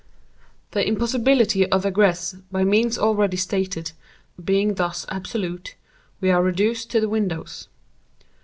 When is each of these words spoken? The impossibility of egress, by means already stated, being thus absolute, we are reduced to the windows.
The 0.71 0.83
impossibility 0.87 1.67
of 1.69 1.85
egress, 1.85 2.33
by 2.51 2.63
means 2.63 2.97
already 2.97 3.37
stated, 3.37 3.91
being 4.43 4.73
thus 4.73 5.05
absolute, 5.09 5.75
we 6.19 6.31
are 6.31 6.41
reduced 6.41 6.89
to 6.89 6.99
the 6.99 7.07
windows. 7.07 7.67